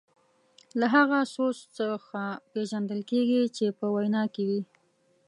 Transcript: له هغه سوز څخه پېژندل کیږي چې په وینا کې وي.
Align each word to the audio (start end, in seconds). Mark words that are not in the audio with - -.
له 0.79 0.85
هغه 0.95 1.19
سوز 1.35 1.57
څخه 1.77 2.21
پېژندل 2.51 3.01
کیږي 3.11 3.41
چې 3.57 3.65
په 3.79 3.85
وینا 3.95 4.23
کې 4.33 4.43
وي. 4.49 4.61